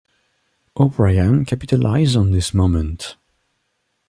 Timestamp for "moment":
2.55-3.17